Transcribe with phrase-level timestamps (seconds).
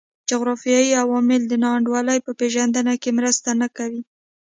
[0.29, 4.01] جغرافیوي عوامل د نا انډولۍ په پېژندنه کې مرسته نه کوي.